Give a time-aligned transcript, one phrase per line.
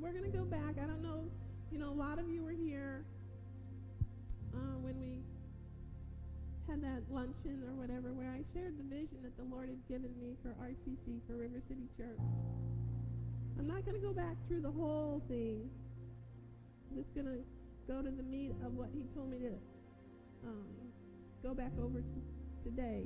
[0.00, 0.80] we're going to go back.
[0.80, 1.28] I don't know,
[1.70, 3.04] you know, a lot of you were here
[4.56, 5.20] uh, when we
[6.68, 10.08] had that luncheon or whatever where I shared the vision that the Lord had given
[10.16, 12.18] me for RCC, for River City Church.
[13.58, 15.68] I'm not going to go back through the whole thing.
[16.90, 17.44] I'm just going to
[17.86, 19.52] go to the meat of what he told me to
[20.48, 20.64] um,
[21.42, 22.18] go back over to
[22.64, 23.04] today,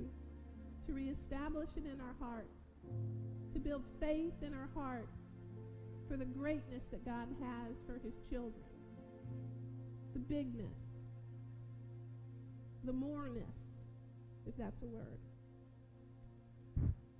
[0.86, 2.54] to reestablish it in our hearts,
[3.52, 5.10] to build faith in our hearts
[6.08, 8.64] for the greatness that God has for his children,
[10.12, 10.76] the bigness,
[12.84, 13.56] the moreness,
[14.46, 15.18] if that's a word.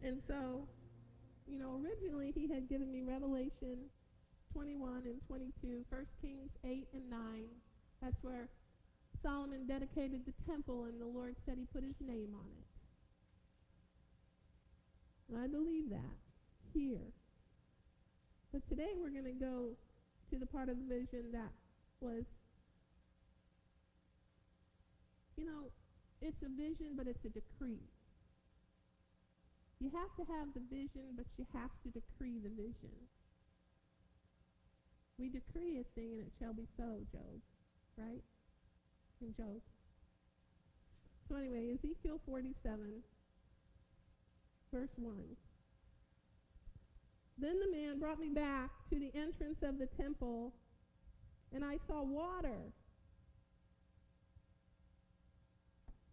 [0.03, 0.69] And so,
[1.47, 3.89] you know, originally he had given me Revelation
[4.53, 7.21] 21 and 22, 1 Kings 8 and 9.
[8.03, 8.49] That's where
[9.23, 12.67] Solomon dedicated the temple and the Lord said he put his name on it.
[15.33, 16.19] And I believe that
[16.75, 17.13] here.
[18.55, 19.75] But today we're going to go
[20.31, 21.51] to the part of the vision that
[21.99, 22.23] was,
[25.35, 25.75] you know,
[26.23, 27.83] it's a vision, but it's a decree.
[29.83, 32.95] You have to have the vision, but you have to decree the vision.
[35.19, 37.43] We decree a thing and it shall be so, Job,
[37.99, 38.23] right?
[39.21, 39.59] In Job.
[41.29, 43.03] So anyway, Ezekiel 47,
[44.73, 45.13] verse 1.
[47.39, 50.53] Then the man brought me back to the entrance of the temple,
[51.53, 52.73] and I saw water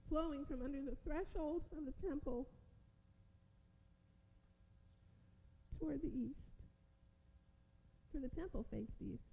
[0.09, 2.47] flowing from under the threshold of the temple
[5.79, 6.35] toward the east.
[8.11, 9.23] For the temple faced east.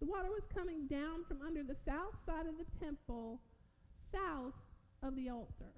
[0.00, 3.40] The water was coming down from under the south side of the temple,
[4.12, 4.52] south
[5.02, 5.72] of the altar.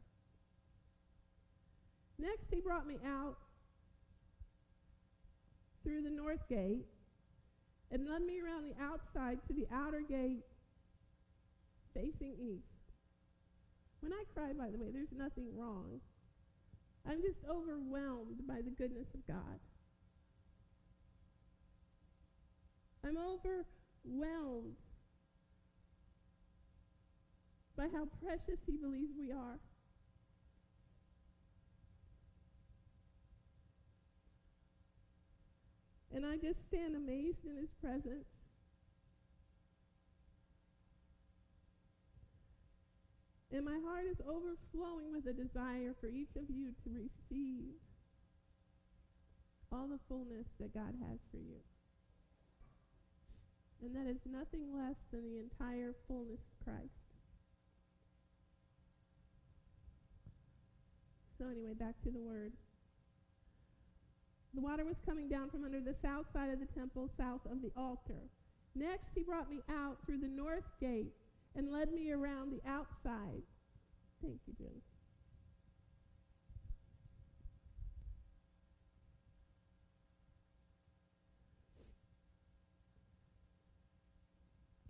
[2.19, 3.37] Next, he brought me out
[5.83, 6.87] through the north gate
[7.91, 10.45] and led me around the outside to the outer gate
[11.95, 12.65] facing east.
[14.01, 16.01] When I cry, by the way, there's nothing wrong.
[17.09, 19.59] I'm just overwhelmed by the goodness of God.
[23.05, 24.77] I'm overwhelmed
[27.77, 29.59] by how precious he believes we are.
[36.15, 38.27] And I just stand amazed in his presence.
[43.51, 47.75] And my heart is overflowing with a desire for each of you to receive
[49.73, 51.61] all the fullness that God has for you.
[53.83, 56.99] And that is nothing less than the entire fullness of Christ.
[61.39, 62.53] So, anyway, back to the word.
[64.55, 67.63] The water was coming down from under the south side of the temple, south of
[67.63, 68.29] the altar.
[68.75, 71.13] Next, he brought me out through the north gate
[71.55, 73.43] and led me around the outside.
[74.23, 74.83] Thank you, Jim.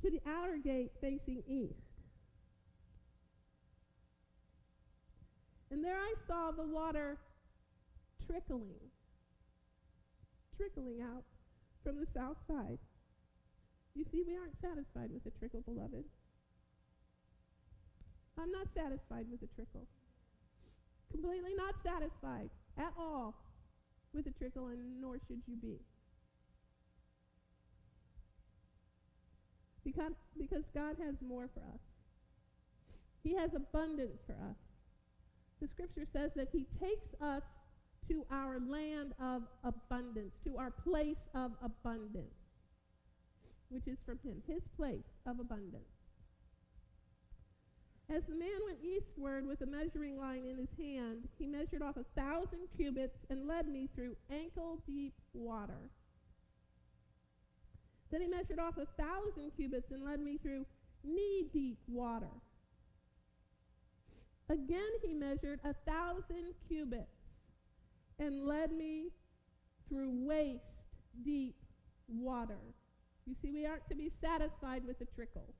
[0.02, 1.75] To the outer gate facing east.
[5.70, 7.19] And there I saw the water
[8.26, 8.90] trickling,
[10.58, 11.22] trickling out
[11.84, 12.78] from the south side.
[13.94, 16.04] You see, we aren't satisfied with a trickle, beloved.
[18.38, 19.86] I'm not satisfied with a trickle.
[21.10, 23.34] Completely not satisfied at all
[24.12, 25.78] with a trickle, and nor should you be.
[29.84, 31.80] Because, because God has more for us.
[33.22, 34.56] He has abundance for us.
[35.60, 37.42] The scripture says that he takes us
[38.08, 42.34] to our land of abundance, to our place of abundance,
[43.69, 45.84] which is from him, his place of abundance.
[48.10, 51.96] As the man went eastward with a measuring line in his hand, he measured off
[51.98, 55.90] a thousand cubits and led me through ankle deep water.
[58.11, 60.64] Then he measured off a thousand cubits and led me through
[61.04, 62.32] knee deep water.
[64.49, 67.18] Again he measured a thousand cubits
[68.19, 69.09] and led me
[69.88, 70.65] through waist
[71.25, 71.56] deep
[72.09, 72.59] water.
[73.26, 75.55] You see, we aren't to be satisfied with the trickle.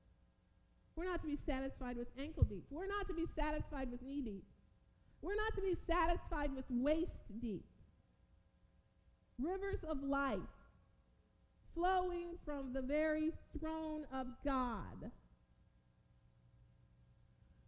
[0.95, 2.65] We're not to be satisfied with ankle deep.
[2.69, 4.43] We're not to be satisfied with knee deep.
[5.21, 7.11] We're not to be satisfied with waist
[7.41, 7.65] deep.
[9.37, 10.39] Rivers of life
[11.75, 15.11] flowing from the very throne of God.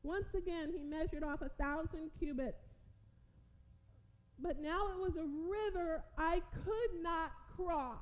[0.04, 2.71] Once again, he measured off a thousand cubits.
[4.42, 8.00] But now it was a river I could not cross.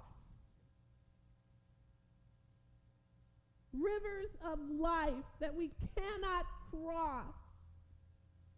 [3.73, 7.25] rivers of life that we cannot cross,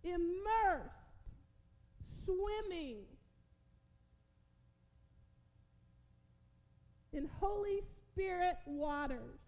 [0.03, 0.89] immersed,
[2.25, 3.03] swimming
[7.13, 7.81] in Holy
[8.11, 9.39] Spirit waters.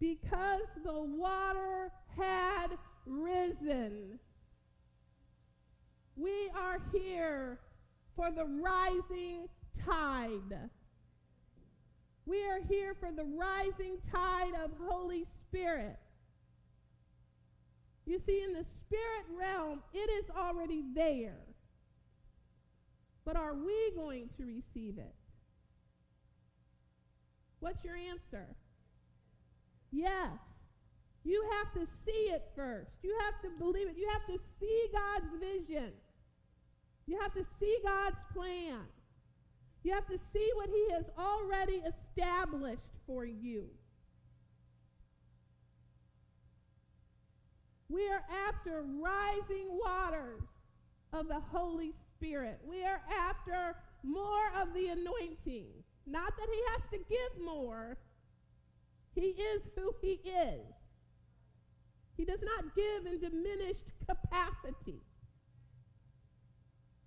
[0.00, 2.68] Because the water had
[3.08, 4.18] risen.
[6.16, 7.58] We are here
[8.16, 9.48] for the rising
[9.86, 10.70] tide.
[12.26, 15.96] We are here for the rising tide of Holy Spirit.
[18.04, 21.38] You see, in the spirit realm, it is already there.
[23.24, 25.14] But are we going to receive it?
[27.60, 28.46] What's your answer?
[29.92, 30.30] Yes.
[31.28, 32.90] You have to see it first.
[33.02, 33.96] You have to believe it.
[33.98, 35.92] You have to see God's vision.
[37.06, 38.78] You have to see God's plan.
[39.82, 43.66] You have to see what He has already established for you.
[47.90, 50.40] We are after rising waters
[51.12, 52.58] of the Holy Spirit.
[52.66, 55.66] We are after more of the anointing.
[56.06, 57.98] Not that He has to give more,
[59.14, 60.77] He is who He is.
[62.18, 65.00] He does not give in diminished capacity.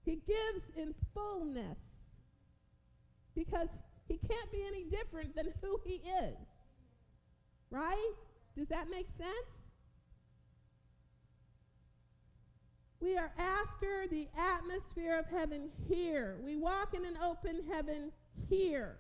[0.06, 1.78] He gives in fullness
[3.36, 3.68] because
[4.08, 6.38] he can't be any different than who he is.
[7.70, 8.14] Right?
[8.58, 9.52] Does that make sense?
[13.02, 16.38] We are after the atmosphere of heaven here.
[16.44, 18.12] We walk in an open heaven
[18.50, 18.98] here.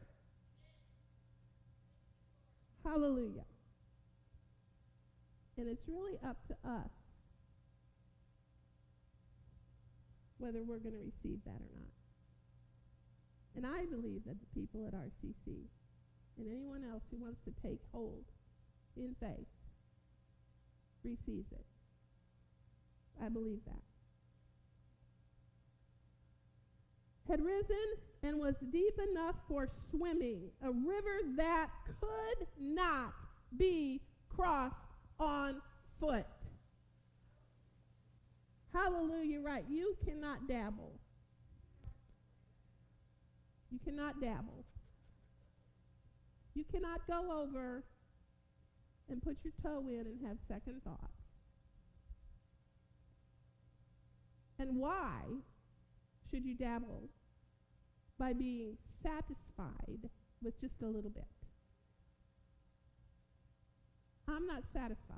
[2.83, 3.45] Hallelujah.
[5.57, 6.89] And it's really up to us
[10.38, 11.94] whether we're going to receive that or not.
[13.56, 15.68] And I believe that the people at RCC
[16.38, 18.24] and anyone else who wants to take hold
[18.98, 19.48] in faith
[21.03, 21.65] receives it.
[23.24, 23.83] I believe that.
[27.30, 27.86] Had risen
[28.24, 31.69] and was deep enough for swimming, a river that
[32.00, 33.13] could not
[33.57, 34.01] be
[34.36, 34.75] crossed
[35.21, 35.62] on
[36.00, 36.25] foot.
[38.73, 39.65] Hallelujah, right.
[39.69, 40.94] You cannot dabble.
[43.69, 44.65] You cannot dabble.
[46.53, 47.83] You cannot go over
[49.09, 51.21] and put your toe in and have second thoughts.
[54.59, 55.21] And why
[56.29, 57.09] should you dabble?
[58.17, 60.09] By being satisfied
[60.44, 61.25] with just a little bit.
[64.31, 65.17] I'm not satisfied.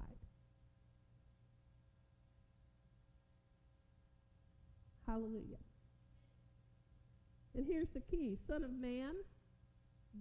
[5.07, 5.57] Hallelujah.
[7.56, 9.13] And here's the key Son of Man,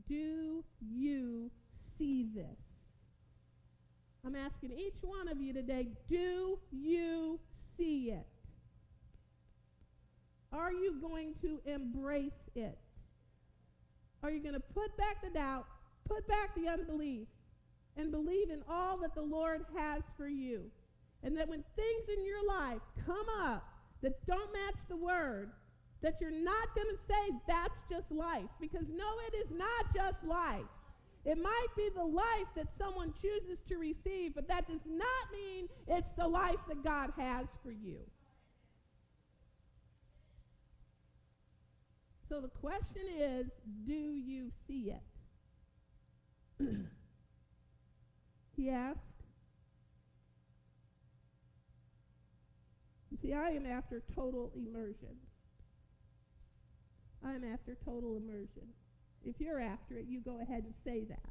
[0.09, 1.51] do you
[1.99, 2.59] see this?
[4.25, 7.41] I'm asking each one of you today, do you
[7.77, 8.27] see it?
[10.53, 12.79] Are you going to embrace it?
[14.23, 15.67] Are you going to put back the doubt,
[16.07, 17.27] put back the unbelief,
[17.97, 20.71] and believe in all that the Lord has for you?
[21.23, 23.65] And that when things in your life come up
[24.03, 25.51] that don't match the word,
[26.03, 28.49] that you're not going to say that's just life.
[28.61, 30.67] Because no, it is not just life.
[31.25, 35.69] It might be the life that someone chooses to receive, but that does not mean
[35.87, 37.99] it's the life that God has for you.
[42.29, 43.47] So the question is
[43.87, 44.93] do you see
[46.59, 46.77] it?
[48.57, 48.99] he asked.
[53.11, 55.17] You see, I am after total immersion.
[57.25, 58.69] I'm after total immersion.
[59.25, 61.31] If you're after it, you go ahead and say that.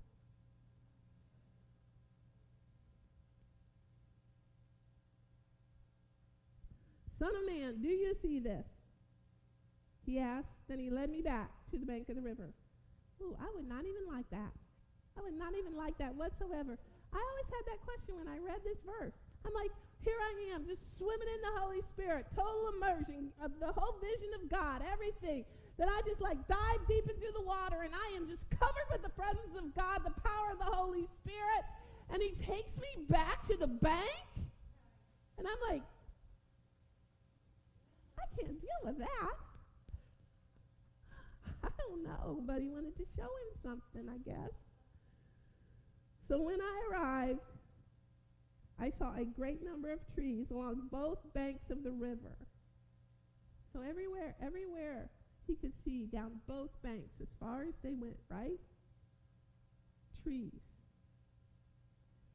[7.20, 8.66] Son of man, do you see this?
[10.06, 10.48] He asked.
[10.68, 12.54] Then he led me back to the bank of the river.
[13.22, 14.52] Ooh, I would not even like that.
[15.18, 16.80] I would not even like that whatsoever.
[17.12, 19.14] I always had that question when I read this verse.
[19.44, 23.72] I'm like, here I am, just swimming in the Holy Spirit, total immersion of the
[23.72, 25.46] whole vision of God, everything
[25.78, 29.02] that I just like dive deep into the water and I am just covered with
[29.02, 31.64] the presence of God, the power of the Holy Spirit.
[32.14, 34.28] And he takes me back to the bank.
[35.38, 35.82] And I'm like,
[38.20, 39.36] I can't deal with that.
[41.64, 44.52] I don't know, but he wanted to show him something, I guess.
[46.32, 47.40] So when I arrived,
[48.80, 52.38] I saw a great number of trees along both banks of the river.
[53.74, 55.10] So everywhere, everywhere
[55.46, 58.62] he could see down both banks as far as they went, right?
[60.24, 60.62] Trees.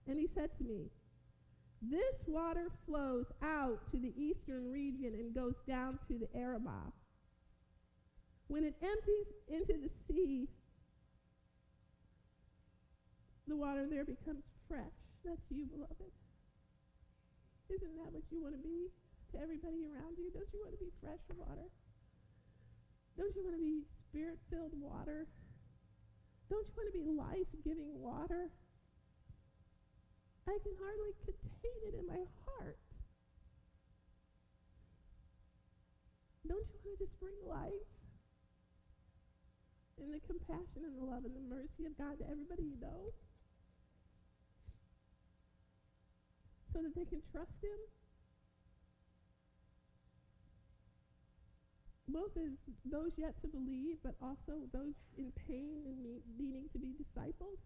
[0.06, 0.90] And he said to me,
[1.80, 6.92] This water flows out to the eastern region and goes down to the Arabah.
[8.48, 10.48] When it empties into the sea,
[13.46, 14.98] the water there becomes fresh.
[15.24, 16.10] That's you, beloved.
[17.70, 18.90] Isn't that what you want to be
[19.32, 20.30] to everybody around you?
[20.34, 21.66] Don't you want to be fresh water?
[23.18, 25.26] Don't you want to be spirit filled water?
[26.50, 28.50] Don't you want to be life giving water?
[30.46, 32.78] I can hardly contain it in my heart.
[36.46, 37.86] Don't you want to just bring life
[39.98, 43.10] and the compassion and the love and the mercy of God to everybody you know?
[46.76, 47.80] So that they can trust Him?
[52.06, 52.52] Both as
[52.84, 57.56] those yet to believe, but also those in pain and need, needing to be discipled.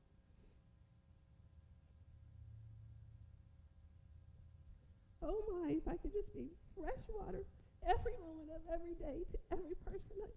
[5.23, 7.43] Oh my, if I could just be fresh water
[7.87, 10.31] every moment of every day to every person I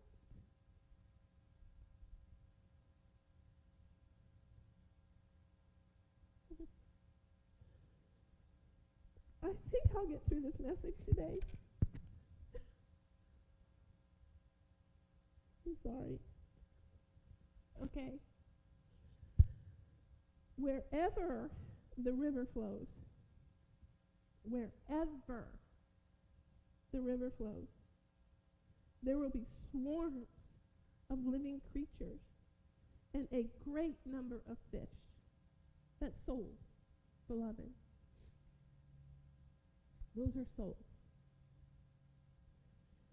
[9.43, 11.37] I think I'll get through this message today.
[15.67, 16.19] I'm sorry.
[17.83, 18.13] Okay.
[20.57, 21.49] Wherever
[22.03, 22.87] the river flows,
[24.43, 25.45] wherever
[26.91, 27.67] the river flows,
[29.03, 30.27] there will be swarms
[31.11, 32.19] of living creatures
[33.13, 34.89] and a great number of fish.
[35.99, 36.57] That's souls,
[37.27, 37.69] beloved.
[40.15, 40.75] Those are souls.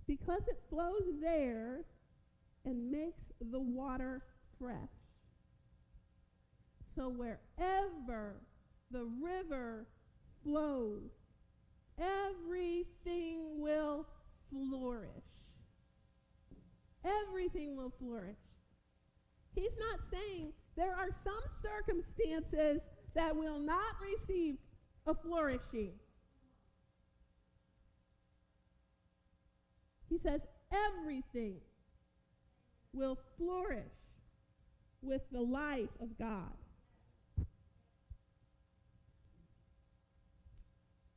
[0.07, 1.81] Because it flows there
[2.65, 4.23] and makes the water
[4.59, 4.77] fresh.
[6.97, 8.37] So wherever
[8.91, 9.87] the river
[10.45, 11.11] flows,
[11.99, 14.07] everything will
[14.51, 15.09] flourish.
[17.05, 18.37] Everything will flourish.
[19.55, 22.81] He's not saying there are some circumstances
[23.15, 24.57] that will not receive
[25.07, 25.93] a flourishing.
[30.11, 30.41] He says
[30.73, 31.55] everything
[32.93, 33.95] will flourish
[35.01, 36.53] with the life of God.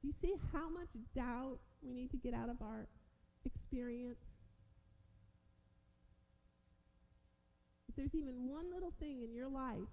[0.01, 2.87] Do you see how much doubt we need to get out of our
[3.45, 4.19] experience?
[7.89, 9.89] If there's even one little thing in your life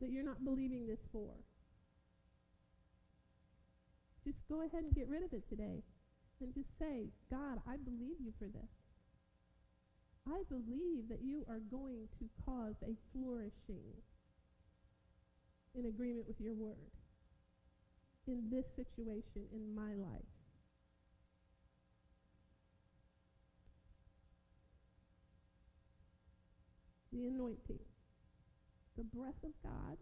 [0.00, 1.30] that you're not believing this for,
[4.24, 5.82] just go ahead and get rid of it today
[6.40, 8.72] and just say, God, I believe you for this.
[10.26, 13.92] I believe that you are going to cause a flourishing
[15.74, 16.92] in agreement with your word
[18.26, 20.30] in this situation in my life.
[27.12, 27.80] The anointing,
[28.96, 29.96] the breath of God,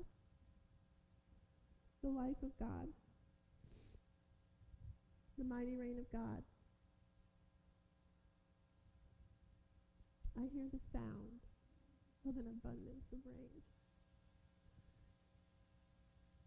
[2.03, 2.89] the life of God,
[5.39, 6.43] the mighty rain of God.
[10.37, 11.39] I hear the sound
[12.29, 13.63] of an abundance of rain.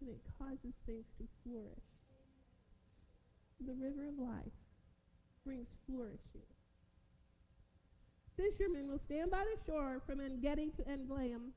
[0.01, 1.88] And it causes things to flourish.
[3.65, 4.57] The river of life
[5.45, 6.50] brings flourishing.
[8.36, 11.51] Fishermen will stand by the shore from Engedi to En Eglaim.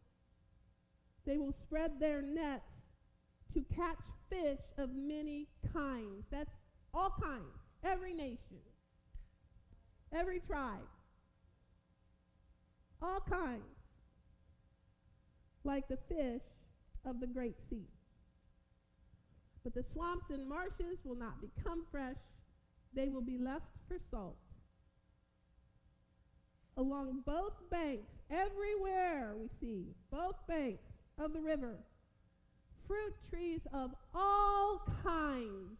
[1.27, 2.63] They will spread their nets
[3.55, 3.99] to catch
[4.29, 6.27] fish of many kinds.
[6.31, 6.51] That's
[6.95, 7.43] all kinds,
[7.85, 8.63] every nation,
[10.13, 10.87] every tribe,
[13.03, 13.63] all kinds,
[15.65, 16.43] like the fish
[17.05, 17.87] of the great sea.
[19.65, 22.17] But the swamps and marshes will not become fresh,
[22.95, 24.37] they will be left for salt.
[26.77, 30.83] Along both banks, everywhere we see, both banks
[31.19, 31.77] of the river,
[32.87, 35.79] fruit trees of all kinds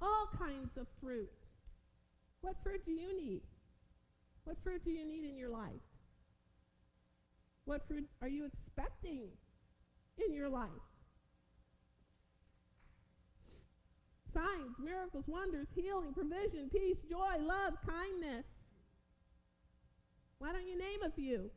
[0.00, 1.30] all kinds of fruit.
[2.40, 3.42] What fruit do you need?
[4.44, 5.84] What fruit do you need in your life?
[7.64, 9.28] What fruit are you expecting
[10.26, 10.70] in your life?
[14.32, 18.44] Signs, miracles, wonders, healing, provision, peace, joy, love, kindness.
[20.38, 21.50] Why don't you name a few?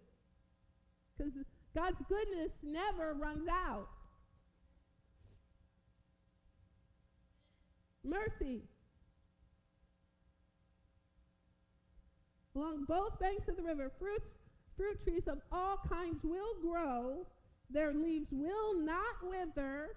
[1.17, 1.33] Because
[1.75, 3.87] God's goodness never runs out.
[8.03, 8.61] Mercy.
[12.55, 14.25] Along both banks of the river, fruits,
[14.77, 17.25] fruit trees of all kinds will grow.
[17.69, 19.95] Their leaves will not wither.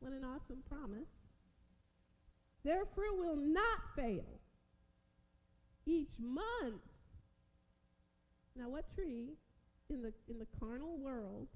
[0.00, 1.08] What an awesome promise.
[2.64, 4.40] Their fruit will not fail.
[5.86, 6.82] Each month.
[8.56, 9.30] Now, what tree
[9.88, 11.48] in the, in the carnal world,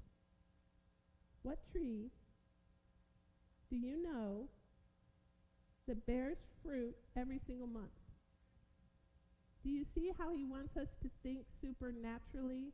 [1.43, 2.09] what tree
[3.69, 4.47] do you know
[5.87, 7.91] that bears fruit every single month?
[9.63, 12.71] Do you see how he wants us to think supernaturally?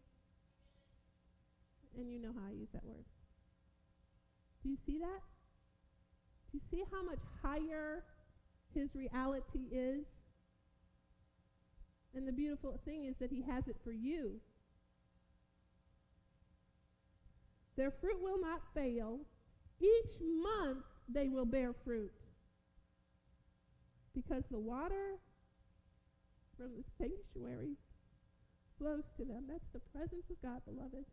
[1.97, 3.05] And you know how I use that word.
[4.63, 5.21] Do you see that?
[6.51, 8.03] Do you see how much higher
[8.73, 10.05] his reality is?
[12.13, 14.41] And the beautiful thing is that he has it for you.
[17.77, 19.19] Their fruit will not fail.
[19.81, 22.11] Each month they will bear fruit.
[24.13, 25.17] Because the water
[26.57, 27.75] from the sanctuary
[28.77, 29.45] flows to them.
[29.47, 31.05] That's the presence of God, beloved.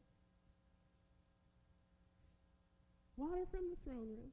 [3.16, 4.32] Water from the throne room.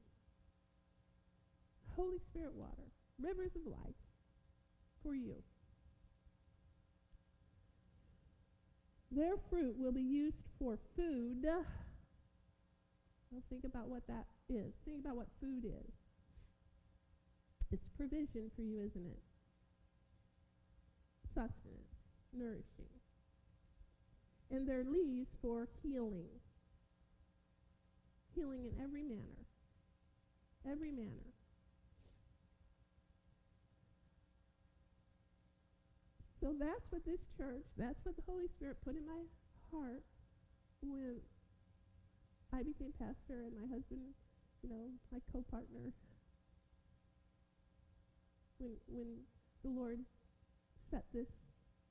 [1.95, 2.91] Holy Spirit water.
[3.21, 3.95] Rivers of life
[5.01, 5.35] for you.
[9.11, 11.45] Their fruit will be used for food.
[13.31, 14.73] Well, think about what that is.
[14.85, 15.91] Think about what food is.
[17.71, 19.19] It's provision for you, isn't it?
[21.33, 21.91] Sustenance,
[22.31, 22.93] nourishing.
[24.51, 26.29] And their leaves for healing.
[28.35, 29.45] Healing in every manner.
[30.69, 31.33] Every manner.
[36.41, 39.25] So that's what this church, that's what the Holy Spirit put in my
[39.71, 40.03] heart
[40.81, 41.17] when
[42.55, 44.15] I became pastor and my husband,
[44.63, 45.91] you know, my co-partner,
[48.59, 49.27] when, when
[49.59, 49.99] the Lord
[50.89, 51.27] set this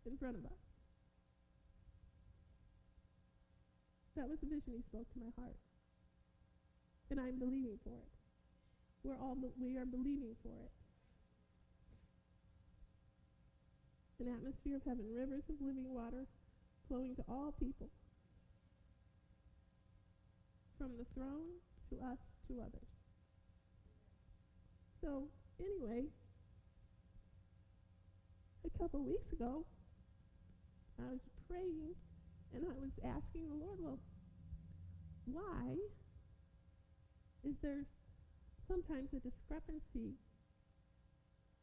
[0.09, 0.63] in front of us.
[4.17, 5.61] That was the vision he spoke to my heart.
[7.11, 8.09] And I'm believing for it.
[9.03, 10.73] We're all, we are believing for it.
[14.25, 16.25] An atmosphere of heaven, rivers of living water
[16.89, 17.91] flowing to all people.
[20.85, 22.93] From the throne to us to others.
[25.01, 26.05] So, anyway,
[28.67, 29.65] a couple weeks ago,
[31.01, 31.97] I was praying
[32.53, 33.99] and I was asking the Lord, well,
[35.25, 35.73] why
[37.49, 37.87] is there
[38.69, 40.13] sometimes a discrepancy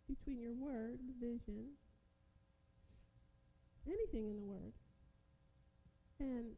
[0.10, 1.78] between your word, the vision,
[3.86, 4.74] anything in the Word.
[6.20, 6.56] And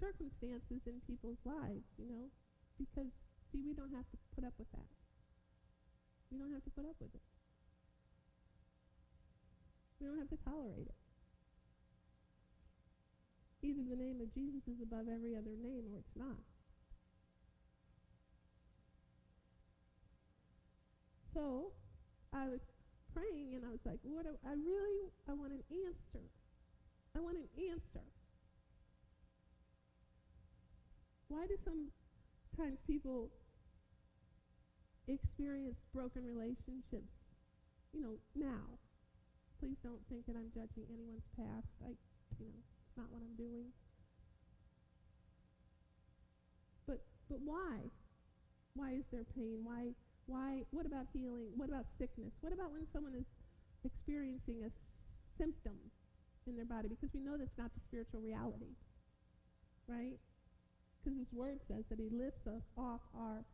[0.00, 2.30] circumstances in people's lives, you know,
[2.78, 3.10] because,
[3.50, 4.90] see, we don't have to put up with that.
[6.30, 7.26] We don't have to put up with it.
[10.00, 11.00] We don't have to tolerate it.
[13.62, 16.38] Either the name of Jesus is above every other name or it's not.
[21.34, 21.72] So
[22.32, 22.60] I was
[23.14, 26.24] praying and I was like, I, I really, I want an answer.
[27.16, 28.06] I want an answer.
[31.28, 33.28] Why do sometimes people
[35.06, 37.12] experience broken relationships,
[37.92, 38.76] you know, now?
[39.60, 41.68] Please don't think that I'm judging anyone's past.
[41.84, 41.92] I,
[42.38, 43.68] you know, it's not what I'm doing.
[46.86, 47.90] But, but why?
[48.74, 49.60] Why is there pain?
[49.64, 49.92] Why
[50.28, 50.62] why?
[50.70, 51.56] What about healing?
[51.56, 52.30] What about sickness?
[52.44, 53.24] What about when someone is
[53.82, 54.70] experiencing a
[55.40, 55.80] symptom
[56.46, 56.88] in their body?
[56.88, 58.76] Because we know that's not the spiritual reality,
[59.88, 60.20] right?
[60.98, 63.44] Because His Word says that He lifts us off our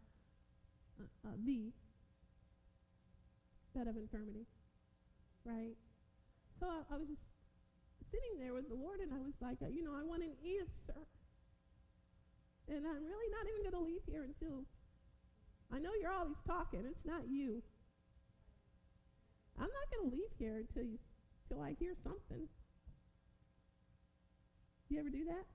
[1.00, 1.72] uh, uh, the
[3.74, 4.46] bed of infirmity,
[5.44, 5.74] right?
[6.60, 7.22] So I, I was just
[8.14, 10.34] sitting there with the Lord, and I was like, uh, you know, I want an
[10.38, 11.02] answer,
[12.70, 14.62] and I'm really not even going to leave here until
[15.72, 16.86] I know you're always talking.
[16.86, 17.62] It's not you.
[19.58, 20.98] I'm not going to leave here until you,
[21.46, 22.46] until I hear something.
[24.88, 25.53] You ever do that?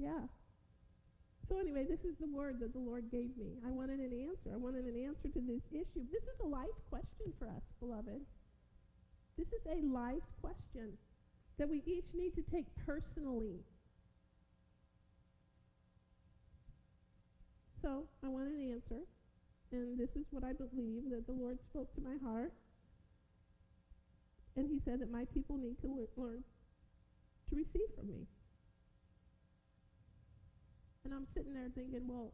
[0.00, 0.24] Yeah.
[1.48, 3.58] So anyway, this is the word that the Lord gave me.
[3.66, 4.54] I wanted an answer.
[4.54, 6.06] I wanted an answer to this issue.
[6.10, 8.22] This is a life question for us, beloved.
[9.36, 10.96] This is a life question
[11.58, 13.60] that we each need to take personally.
[17.82, 19.02] So I want an answer,
[19.72, 22.52] and this is what I believe that the Lord spoke to my heart.
[24.56, 26.44] And he said that my people need to le- learn
[27.48, 28.26] to receive from me.
[31.04, 32.32] And I'm sitting there thinking, well,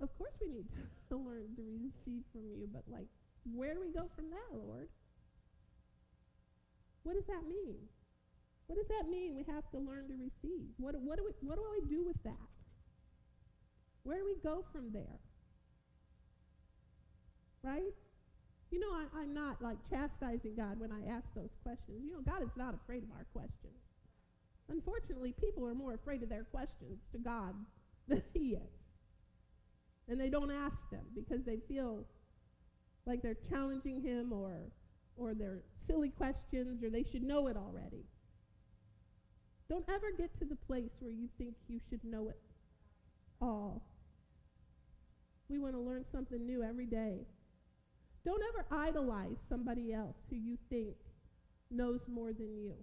[0.00, 0.66] Of course we need
[1.10, 3.06] to learn to receive from you, but like,
[3.54, 4.88] where do we go from that, Lord?
[7.02, 7.76] What does that mean?
[8.66, 9.34] What does that mean?
[9.34, 10.68] We have to learn to receive.
[10.76, 12.48] What, what, do, we, what do I do with that?
[14.04, 15.18] Where do we go from there?
[17.62, 17.94] Right?
[18.70, 22.04] You know, I, I'm not like chastising God when I ask those questions.
[22.04, 23.77] You know, God is not afraid of our questions.
[24.70, 27.54] Unfortunately, people are more afraid of their questions to God
[28.08, 28.70] than He is.
[30.08, 32.04] And they don't ask them because they feel
[33.06, 34.70] like they're challenging Him or,
[35.16, 38.04] or they're silly questions or they should know it already.
[39.68, 42.40] Don't ever get to the place where you think you should know it
[43.40, 43.82] all.
[45.48, 47.26] We want to learn something new every day.
[48.24, 50.96] Don't ever idolize somebody else who you think
[51.70, 52.74] knows more than you.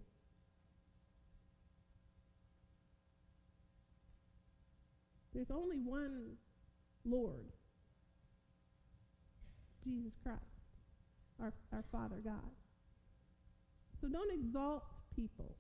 [5.36, 6.38] There's only one
[7.04, 7.44] Lord,
[9.84, 10.40] Jesus Christ,
[11.42, 12.50] our, our Father God.
[14.00, 15.54] So don't exalt people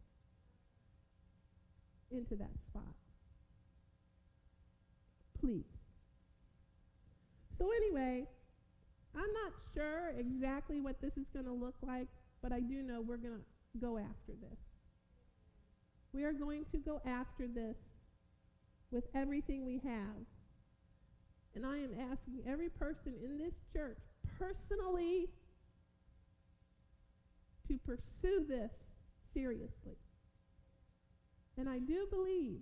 [2.10, 2.96] into that spot.
[5.42, 5.66] Please.
[7.58, 8.26] So, anyway,
[9.14, 12.08] I'm not sure exactly what this is going to look like,
[12.42, 14.58] but I do know we're going to go after this.
[16.14, 17.76] We are going to go after this
[18.92, 20.26] with everything we have.
[21.56, 23.98] And I am asking every person in this church
[24.38, 25.28] personally
[27.68, 28.72] to pursue this
[29.34, 29.98] seriously.
[31.58, 32.60] And I do believe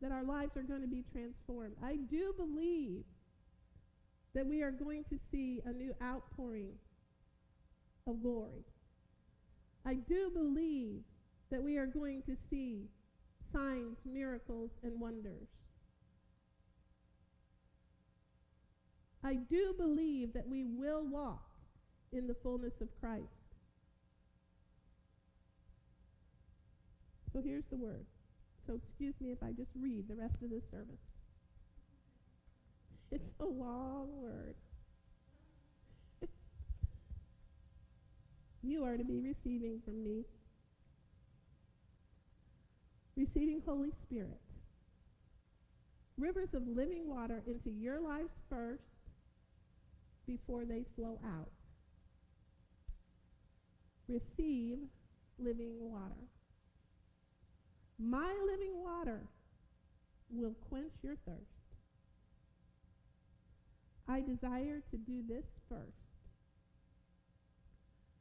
[0.00, 1.74] that our lives are going to be transformed.
[1.82, 3.04] I do believe
[4.34, 6.72] that we are going to see a new outpouring
[8.06, 8.64] of glory.
[9.84, 11.00] I do believe
[11.50, 12.88] that we are going to see
[13.56, 15.48] signs, miracles, and wonders.
[19.24, 21.48] I do believe that we will walk
[22.12, 23.24] in the fullness of Christ.
[27.32, 28.06] So here's the word.
[28.66, 30.96] So excuse me if I just read the rest of this service.
[33.12, 34.56] It's a long word.
[38.62, 40.24] you are to be receiving from me.
[43.16, 44.40] Receiving Holy Spirit.
[46.18, 48.82] Rivers of living water into your lives first
[50.26, 51.50] before they flow out.
[54.08, 54.78] Receive
[55.38, 56.28] living water.
[57.98, 59.20] My living water
[60.30, 61.56] will quench your thirst.
[64.08, 65.80] I desire to do this first.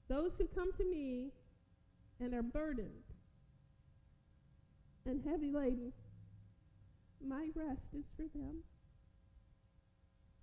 [0.07, 1.31] Those who come to me
[2.19, 3.04] and are burdened
[5.05, 5.93] and heavy laden,
[7.25, 8.63] my rest is for them.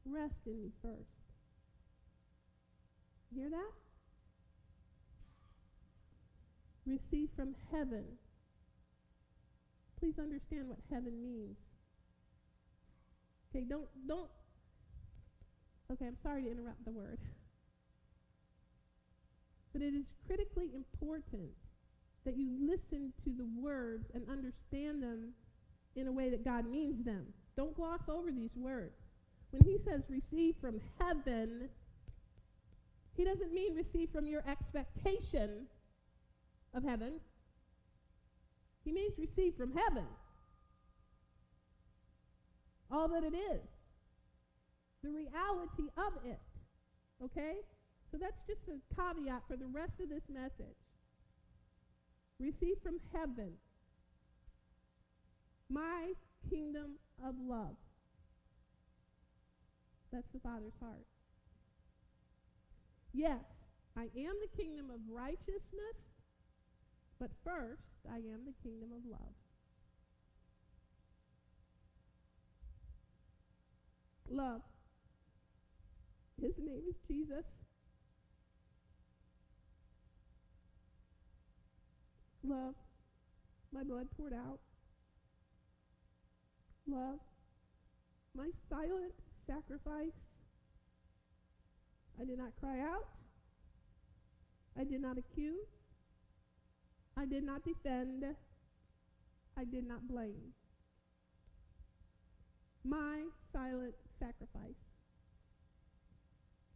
[0.05, 1.23] Rest in me first.
[3.35, 3.73] Hear that?
[6.87, 8.05] Receive from heaven.
[10.01, 11.57] Please understand what heaven means.
[13.55, 14.29] Okay, don't don't
[15.93, 17.19] Okay, I'm sorry to interrupt the word.
[19.73, 21.49] But it is critically important
[22.25, 25.33] that you listen to the words and understand them
[25.97, 27.27] in a way that God means them.
[27.57, 28.95] Don't gloss over these words.
[29.51, 31.69] When he says receive from heaven,
[33.17, 35.67] he doesn't mean receive from your expectation
[36.75, 37.15] of heaven.
[38.85, 40.07] He means receive from heaven.
[42.91, 43.61] All that it is
[45.03, 46.39] the reality of it.
[47.23, 47.55] Okay?
[48.11, 50.82] So that's just a caveat for the rest of this message.
[52.43, 53.53] Receive from heaven
[55.71, 56.11] my
[56.51, 57.77] kingdom of love.
[60.13, 61.07] That's the Father's heart.
[63.15, 63.45] Yes,
[63.97, 65.97] I am the kingdom of righteousness,
[67.21, 69.35] but first, I am the kingdom of love.
[74.29, 74.63] Love.
[76.41, 77.45] His name is Jesus.
[82.45, 82.75] Love,
[83.73, 84.59] my blood poured out.
[86.87, 87.21] Love,
[88.37, 89.13] my silent
[89.47, 90.17] sacrifice.
[92.21, 93.07] I did not cry out.
[94.79, 95.67] I did not accuse.
[97.17, 98.25] I did not defend.
[99.57, 100.55] I did not blame.
[102.85, 104.81] My silent sacrifice.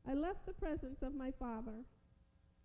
[0.09, 1.85] I left the presence of my Father,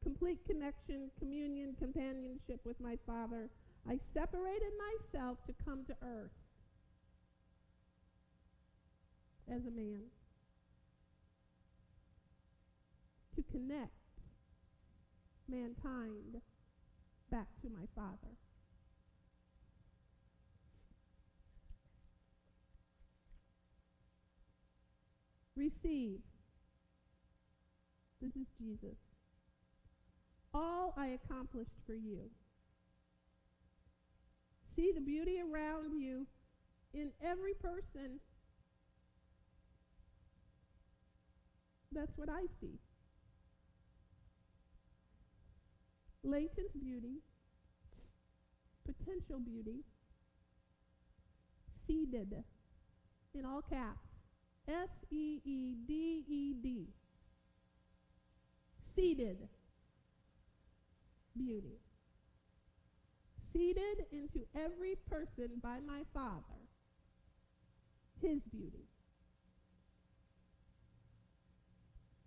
[0.04, 3.50] complete connection, communion, companionship with my Father.
[3.90, 6.32] I separated myself to come to earth.
[9.52, 10.02] as a man.
[13.36, 13.92] To connect
[15.50, 16.42] mankind
[17.30, 18.36] back to my Father.
[25.56, 26.20] Receive.
[28.22, 29.11] This is Jesus.
[30.54, 32.30] All I accomplished for you.
[34.76, 36.28] See the beauty around you
[36.94, 38.20] in every person.
[41.92, 42.80] That's what I see.
[46.24, 47.22] Latent beauty,
[48.86, 49.80] potential beauty,
[51.88, 52.44] seeded
[53.34, 54.08] in all caps.
[54.68, 56.88] S E E D E D.
[58.96, 59.50] Seeded
[61.38, 61.80] beauty.
[63.54, 66.62] Seeded into every person by my Father,
[68.22, 68.88] His beauty.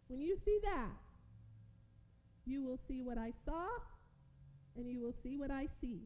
[0.08, 0.92] When you see that,
[2.44, 3.66] you will see what I saw,
[4.76, 6.02] and you will see what I see.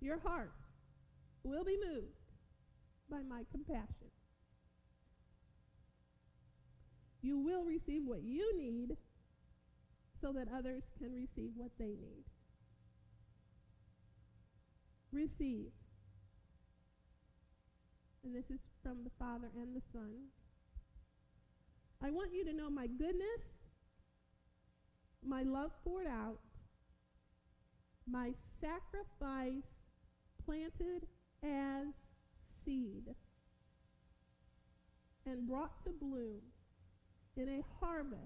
[0.00, 0.52] Your heart
[1.44, 2.16] will be moved
[3.10, 4.10] by my compassion.
[7.20, 8.96] You will receive what you need
[10.22, 12.24] so that others can receive what they need.
[15.12, 15.72] Receive.
[18.24, 20.30] And this is from the Father and the Son.
[22.02, 23.42] I want you to know my goodness,
[25.24, 26.38] my love poured out,
[28.08, 28.30] my
[28.60, 29.62] sacrifice
[30.44, 31.06] planted
[31.44, 31.86] as
[32.64, 33.14] seed
[35.26, 36.40] and brought to bloom
[37.36, 38.18] in a harvest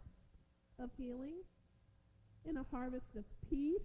[0.78, 1.36] of healing,
[2.48, 3.80] in a harvest of peace,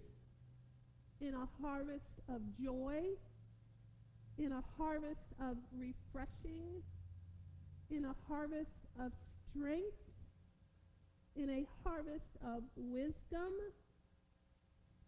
[1.20, 3.02] in a harvest of joy,
[4.38, 6.82] in a harvest of refreshing,
[7.90, 8.70] in a harvest
[9.00, 9.12] of
[9.50, 9.96] strength,
[11.36, 13.52] in a harvest of wisdom,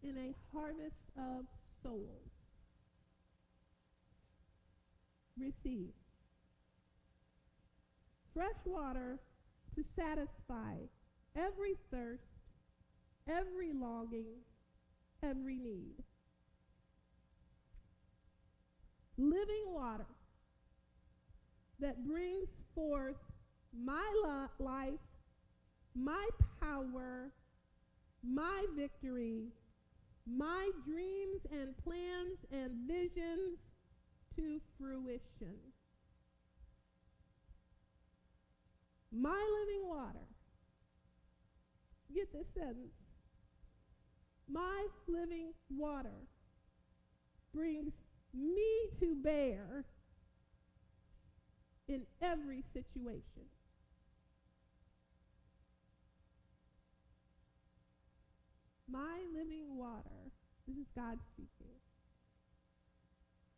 [0.03, 1.45] in a harvest of
[1.83, 2.31] souls.
[5.37, 5.93] Receive.
[8.33, 9.19] Fresh water
[9.75, 10.75] to satisfy
[11.35, 12.23] every thirst,
[13.27, 14.41] every longing,
[15.23, 16.03] every need.
[19.17, 20.07] Living water
[21.79, 23.15] that brings forth
[23.73, 24.99] my lo- life,
[25.95, 26.27] my
[26.61, 27.31] power,
[28.23, 29.47] my victory,
[30.27, 33.59] my dreams and plans and visions
[34.35, 35.57] to fruition.
[39.11, 40.27] My living water.
[42.13, 42.93] Get this sentence.
[44.51, 46.27] My living water
[47.53, 47.93] brings
[48.33, 49.85] me to bear
[51.87, 53.49] in every situation.
[58.89, 60.31] My living water,
[60.67, 61.73] this is God speaking,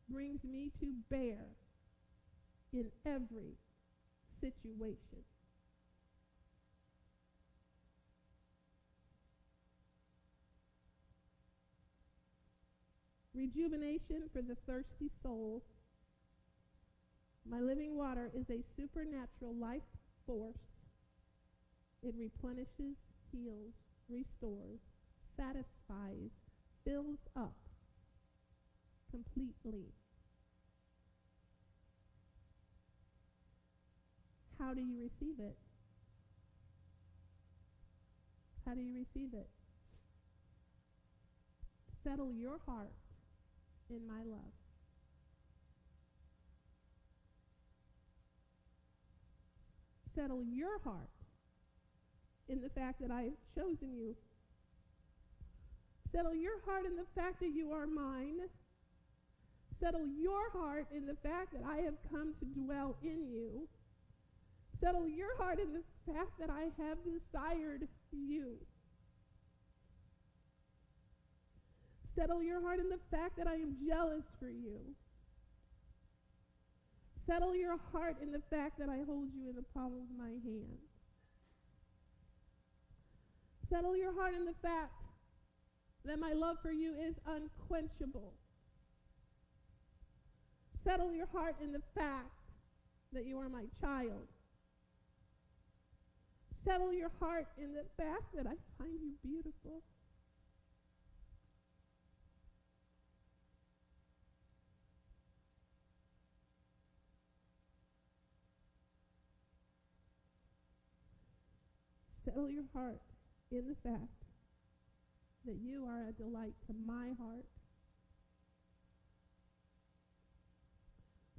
[0.09, 1.45] brings me to bear
[2.73, 3.57] in every
[4.39, 5.23] situation.
[13.37, 15.61] Rejuvenation for the thirsty soul.
[17.47, 19.85] My living water is a supernatural life
[20.25, 20.57] force.
[22.01, 22.97] It replenishes,
[23.31, 23.73] heals,
[24.09, 24.79] restores,
[25.37, 26.31] satisfies,
[26.83, 27.53] fills up
[29.11, 29.85] completely.
[34.57, 35.57] How do you receive it?
[38.65, 39.47] How do you receive it?
[42.03, 42.93] Settle your heart
[43.89, 44.53] in my love.
[50.15, 51.09] Settle your heart
[52.49, 54.15] in the fact that I have chosen you.
[56.11, 58.39] Settle your heart in the fact that you are mine.
[59.79, 63.67] Settle your heart in the fact that I have come to dwell in you.
[64.81, 68.57] Settle your heart in the fact that I have desired you.
[72.17, 74.79] Settle your heart in the fact that I am jealous for you.
[77.27, 80.29] Settle your heart in the fact that I hold you in the palm of my
[80.29, 80.79] hand.
[83.69, 84.93] Settle your heart in the fact
[86.05, 88.33] that my love for you is unquenchable.
[90.83, 92.31] Settle your heart in the fact
[93.13, 94.25] that you are my child.
[96.65, 99.83] Settle your heart in the fact that I find you beautiful.
[112.27, 112.99] Settle your heart
[113.51, 114.11] in the fact
[115.45, 117.45] that you are a delight to my heart.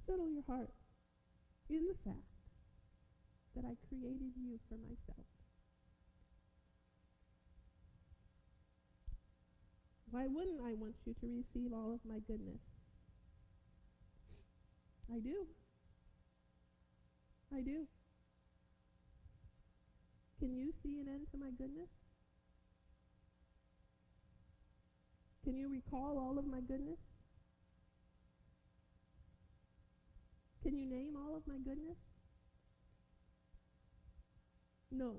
[0.06, 0.72] Settle your heart
[1.68, 2.24] in the fact
[3.54, 5.26] that I created you for myself.
[10.10, 12.62] Why wouldn't I want you to receive all of my goodness?
[15.12, 15.48] I do.
[17.54, 17.86] I do.
[20.38, 21.88] Can you see an end to my goodness?
[25.42, 26.98] Can you recall all of my goodness?
[30.62, 31.96] Can you name all of my goodness?
[34.92, 35.16] No.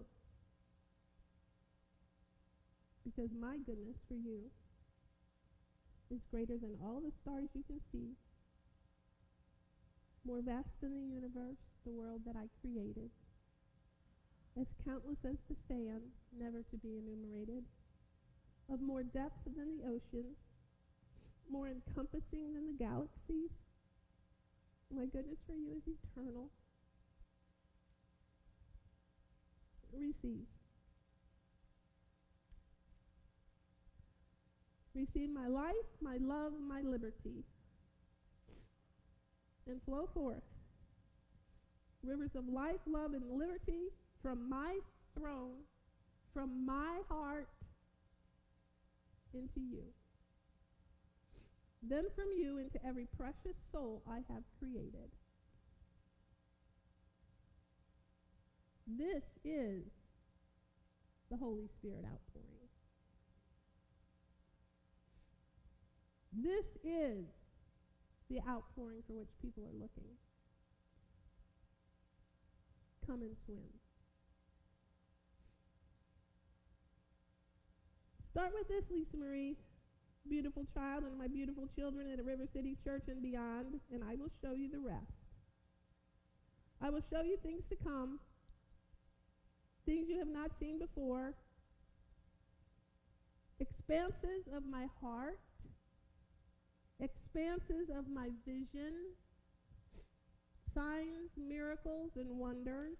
[3.03, 4.51] Because my goodness for you
[6.12, 8.13] is greater than all the stars you can see,
[10.25, 13.10] more vast than the universe, the world that I created,
[14.60, 17.63] as countless as the sands, never to be enumerated,
[18.72, 20.36] of more depth than the oceans,
[21.50, 23.52] more encompassing than the galaxies.
[24.93, 26.50] My goodness for you is eternal.
[29.93, 30.45] Receive.
[34.93, 37.45] Receive my life, my love, my liberty,
[39.67, 40.43] and flow forth.
[42.04, 44.79] Rivers of life, love, and liberty from my
[45.17, 45.63] throne,
[46.34, 47.49] from my heart
[49.34, 49.84] into you.
[51.82, 55.10] Then from you into every precious soul I have created.
[58.86, 59.84] This is
[61.29, 62.60] the Holy Spirit outpouring.
[66.34, 67.25] This is
[68.29, 70.17] the outpouring for which people are looking.
[73.05, 73.78] Come and swim.
[78.31, 79.57] Start with this, Lisa Marie,
[80.29, 84.13] beautiful child, and my beautiful children at a River City Church and beyond, and I
[84.15, 85.17] will show you the rest.
[86.79, 88.19] I will show you things to come,
[89.87, 91.33] things you have not seen before,
[93.59, 95.39] expanses of my heart,
[97.01, 98.93] expanses of my vision,
[100.75, 102.97] signs, miracles, and wonders,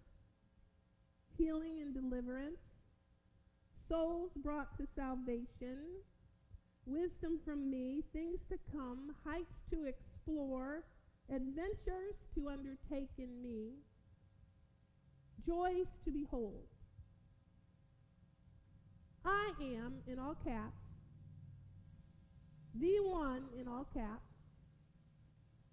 [1.38, 2.58] healing and deliverance,
[3.90, 5.80] souls brought to salvation,
[6.86, 10.84] wisdom from me, things to come, heights to explore,
[11.34, 13.72] adventures to undertake in me,
[15.46, 16.64] joys to behold.
[19.26, 20.82] I am, in all caps,
[22.80, 24.24] the one, in all caps,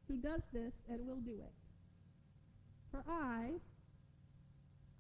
[0.09, 1.53] who does this and will do it.
[2.91, 3.51] For I,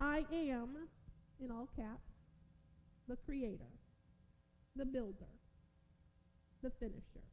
[0.00, 0.88] I am,
[1.40, 2.15] in all caps,
[3.08, 3.72] the creator,
[4.74, 5.32] the builder,
[6.62, 7.24] the finisher.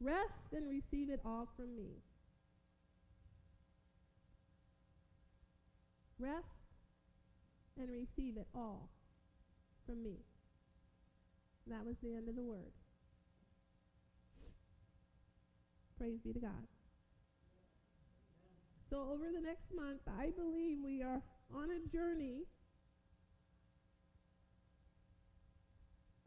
[0.00, 1.90] Rest and receive it all from me.
[6.18, 6.44] Rest
[7.78, 8.88] and receive it all
[9.86, 10.16] from me.
[11.66, 12.72] That was the end of the word.
[15.98, 16.66] Praise be to God.
[18.90, 21.20] So, over the next month, I believe we are
[21.54, 22.44] on a journey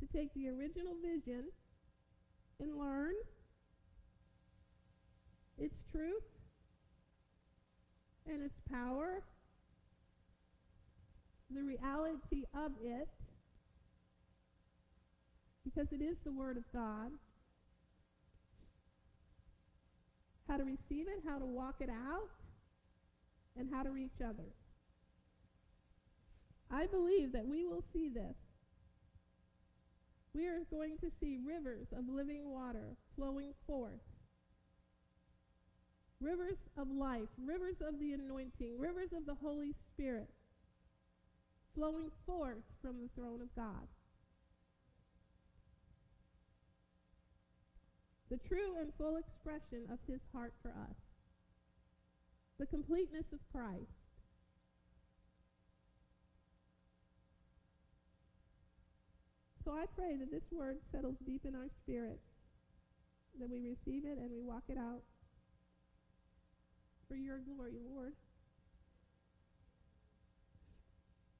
[0.01, 1.45] to take the original vision
[2.59, 3.13] and learn
[5.59, 6.23] its truth
[8.27, 9.21] and its power,
[11.53, 13.07] the reality of it,
[15.63, 17.11] because it is the Word of God,
[20.47, 22.29] how to receive it, how to walk it out,
[23.57, 24.55] and how to reach others.
[26.71, 28.35] I believe that we will see this
[30.33, 34.01] we are going to see rivers of living water flowing forth.
[36.21, 40.29] Rivers of life, rivers of the anointing, rivers of the Holy Spirit
[41.75, 43.87] flowing forth from the throne of God.
[48.29, 50.95] The true and full expression of his heart for us.
[52.59, 53.91] The completeness of Christ.
[59.63, 62.25] So I pray that this word settles deep in our spirits,
[63.39, 65.03] that we receive it and we walk it out
[67.07, 68.13] for your glory, Lord.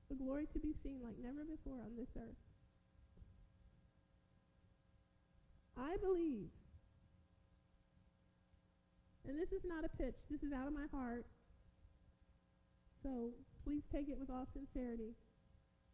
[0.10, 2.38] The glory to be seen like never before on this earth.
[5.78, 6.50] I believe,
[9.28, 11.26] and this is not a pitch, this is out of my heart.
[13.02, 13.32] So
[13.66, 15.16] please take it with all sincerity.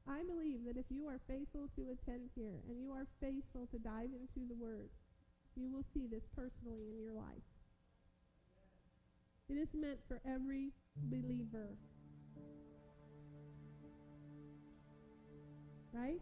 [0.09, 3.77] I believe that if you are faithful to attend here and you are faithful to
[3.79, 4.89] dive into the Word,
[5.55, 7.43] you will see this personally in your life.
[9.49, 10.71] It is meant for every
[11.09, 11.75] believer.
[15.93, 16.21] Right?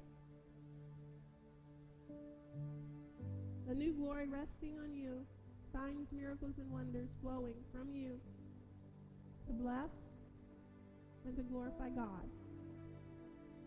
[3.69, 5.25] A new glory resting on you,
[5.73, 8.19] signs, miracles, and wonders flowing from you
[9.47, 9.89] to bless
[11.25, 12.29] and to glorify God.